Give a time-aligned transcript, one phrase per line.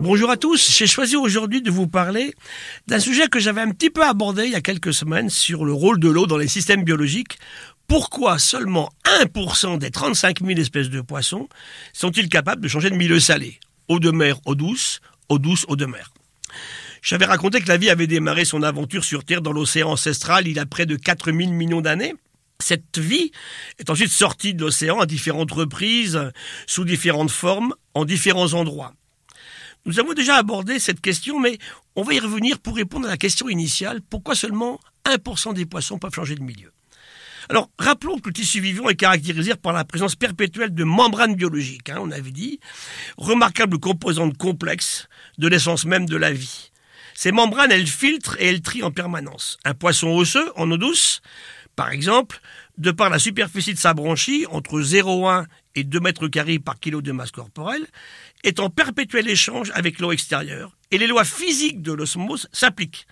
[0.00, 2.34] Bonjour à tous, j'ai choisi aujourd'hui de vous parler
[2.88, 5.72] d'un sujet que j'avais un petit peu abordé il y a quelques semaines sur le
[5.72, 7.38] rôle de l'eau dans les systèmes biologiques.
[7.86, 8.90] Pourquoi seulement
[9.22, 11.48] 1% des 35 000 espèces de poissons
[11.92, 13.60] sont-ils capables de changer de milieu salé?
[13.86, 16.15] Eau de mer, eau douce, eau douce, eau de mer.
[17.02, 20.56] J'avais raconté que la vie avait démarré son aventure sur Terre dans l'océan ancestral il
[20.56, 22.14] y a près de 4000 millions d'années.
[22.58, 23.32] Cette vie
[23.78, 26.20] est ensuite sortie de l'océan à différentes reprises,
[26.66, 28.94] sous différentes formes, en différents endroits.
[29.84, 31.58] Nous avons déjà abordé cette question, mais
[31.94, 34.00] on va y revenir pour répondre à la question initiale.
[34.00, 36.72] Pourquoi seulement 1% des poissons peuvent changer de milieu?
[37.48, 41.90] Alors, rappelons que le tissu vivant est caractérisé par la présence perpétuelle de membranes biologiques,
[41.90, 42.58] hein, on avait dit,
[43.16, 46.72] remarquable composante complexe de l'essence même de la vie.
[47.16, 49.56] Ces membranes, elles filtrent et elles trient en permanence.
[49.64, 51.22] Un poisson osseux, en eau douce,
[51.74, 52.40] par exemple,
[52.76, 55.46] de par la superficie de sa branchie, entre 0,1
[55.76, 57.86] et 2 mètres carrés par kilo de masse corporelle,
[58.44, 63.06] est en perpétuel échange avec l'eau extérieure, et les lois physiques de l'osmose s'appliquent.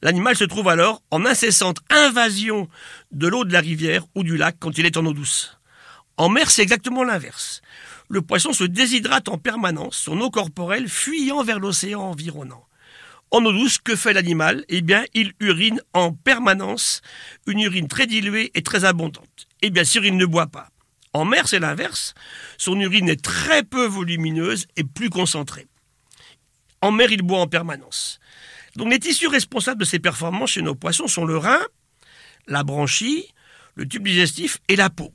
[0.00, 2.68] L'animal se trouve alors en incessante invasion
[3.10, 5.58] de l'eau de la rivière ou du lac quand il est en eau douce.
[6.16, 7.62] En mer, c'est exactement l'inverse.
[8.08, 12.64] Le poisson se déshydrate en permanence, son eau corporelle fuyant vers l'océan environnant.
[13.32, 14.64] En eau douce, que fait l'animal?
[14.68, 17.00] Eh bien, il urine en permanence,
[17.46, 19.46] une urine très diluée et très abondante.
[19.62, 20.68] Et bien sûr, il ne boit pas.
[21.12, 22.14] En mer, c'est l'inverse.
[22.58, 25.66] Son urine est très peu volumineuse et plus concentrée.
[26.82, 28.18] En mer, il boit en permanence.
[28.76, 31.60] Donc les tissus responsables de ces performances chez nos poissons sont le rein,
[32.46, 33.26] la branchie,
[33.74, 35.12] le tube digestif et la peau.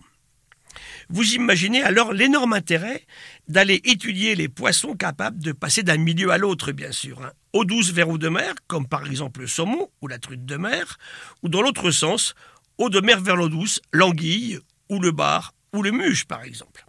[1.10, 3.06] Vous imaginez alors l'énorme intérêt
[3.48, 7.22] d'aller étudier les poissons capables de passer d'un milieu à l'autre, bien sûr.
[7.24, 7.32] Hein.
[7.54, 10.58] Eau douce vers eau de mer, comme par exemple le saumon ou la truite de
[10.58, 10.98] mer,
[11.44, 12.34] ou dans l'autre sens,
[12.78, 16.86] eau de mer vers l'eau douce, l'anguille ou le bar ou le muche, par exemple.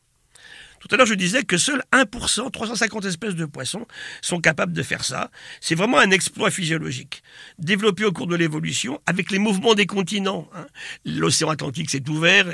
[0.80, 3.86] Tout à l'heure, je disais que seuls 1%, 350 espèces de poissons,
[4.20, 5.30] sont capables de faire ça.
[5.60, 7.22] C'est vraiment un exploit physiologique,
[7.58, 10.48] développé au cours de l'évolution avec les mouvements des continents.
[10.54, 10.66] Hein.
[11.04, 12.46] L'océan Atlantique s'est ouvert,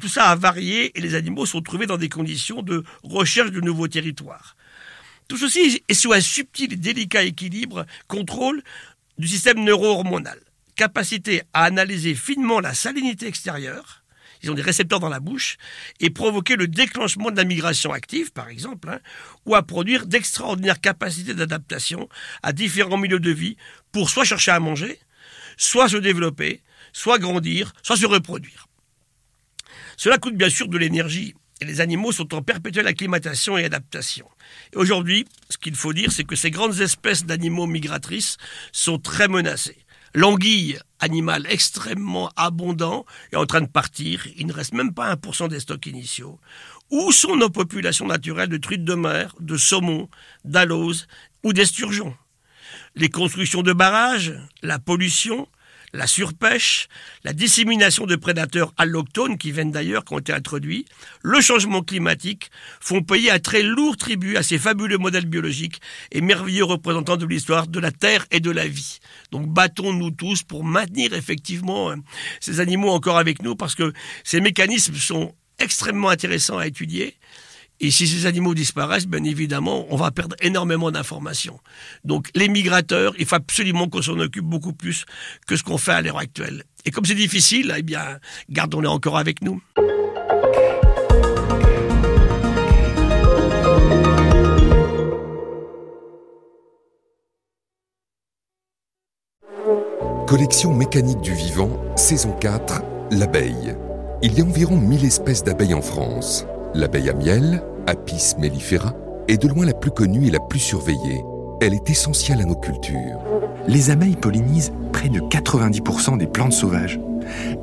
[0.00, 3.60] tout ça a varié et les animaux sont trouvés dans des conditions de recherche de
[3.60, 4.56] nouveaux territoires.
[5.28, 8.62] Tout ceci est sous un subtil et délicat équilibre, contrôle
[9.18, 10.38] du système neuro-hormonal.
[10.76, 14.02] Capacité à analyser finement la salinité extérieure,
[14.42, 15.56] ils ont des récepteurs dans la bouche,
[16.00, 18.98] et provoquer le déclenchement de la migration active, par exemple, hein,
[19.46, 22.08] ou à produire d'extraordinaires capacités d'adaptation
[22.42, 23.56] à différents milieux de vie
[23.92, 24.98] pour soit chercher à manger,
[25.56, 28.66] soit se développer, soit grandir, soit se reproduire.
[29.96, 34.26] Cela coûte bien sûr de l'énergie et les animaux sont en perpétuelle acclimatation et adaptation.
[34.74, 38.36] Aujourd'hui, ce qu'il faut dire, c'est que ces grandes espèces d'animaux migratrices
[38.72, 39.78] sont très menacées.
[40.14, 44.26] L'anguille, animal extrêmement abondant, est en train de partir.
[44.36, 46.38] Il ne reste même pas 1% des stocks initiaux.
[46.90, 50.10] Où sont nos populations naturelles de truites de mer, de saumons,
[50.44, 51.06] d'aloses
[51.44, 52.14] ou d'esturgeons
[52.96, 55.48] Les constructions de barrages, la pollution,
[55.92, 56.88] la surpêche,
[57.24, 60.86] la dissémination de prédateurs alloctones qui viennent d'ailleurs, qui ont été introduits,
[61.22, 65.80] le changement climatique font payer un très lourd tribut à ces fabuleux modèles biologiques
[66.10, 69.00] et merveilleux représentants de l'histoire de la Terre et de la vie.
[69.30, 71.96] Donc battons-nous tous pour maintenir effectivement euh,
[72.40, 73.92] ces animaux encore avec nous parce que
[74.24, 77.16] ces mécanismes sont extrêmement intéressants à étudier
[77.82, 81.58] et si ces animaux disparaissent, bien évidemment, on va perdre énormément d'informations.
[82.04, 85.04] Donc les migrateurs, il faut absolument qu'on s'en occupe beaucoup plus
[85.48, 86.62] que ce qu'on fait à l'heure actuelle.
[86.84, 89.60] Et comme c'est difficile, eh bien, gardons-les encore avec nous.
[100.28, 103.76] Collection mécanique du vivant, saison 4, l'abeille.
[104.22, 106.46] Il y a environ 1000 espèces d'abeilles en France.
[106.74, 108.94] L'abeille à miel, Apis mellifera,
[109.28, 111.24] est de loin la plus connue et la plus surveillée.
[111.60, 113.20] Elle est essentielle à nos cultures.
[113.68, 117.00] Les abeilles pollinisent près de 90% des plantes sauvages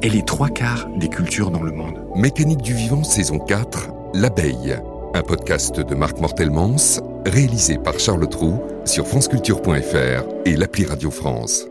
[0.02, 2.00] et les trois quarts des cultures dans le monde.
[2.16, 4.78] Mécanique du vivant, saison 4, L'abeille.
[5.14, 11.66] Un podcast de Marc Mortelmans, réalisé par Charles Trou sur franceculture.fr et l'appli Radio France.